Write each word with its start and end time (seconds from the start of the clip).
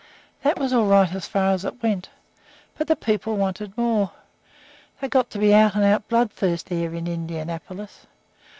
"That 0.41 0.57
was 0.57 0.73
all 0.73 0.87
right 0.87 1.13
as 1.13 1.27
far 1.27 1.51
as 1.53 1.63
it 1.63 1.83
went, 1.83 2.09
but 2.75 2.87
the 2.87 2.95
people 2.95 3.37
wanted 3.37 3.77
more. 3.77 4.13
They 4.99 5.07
got 5.07 5.29
to 5.29 5.37
be 5.37 5.53
out 5.53 5.75
and 5.75 5.83
out 5.83 6.07
bloodthirsty 6.07 6.79
there 6.79 6.95
in 6.95 7.05
Indianapolis. 7.05 8.07